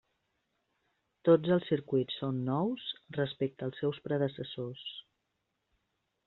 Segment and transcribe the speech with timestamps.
[1.27, 2.87] Tots els circuits són nous
[3.19, 4.83] respecte als seus predecessors.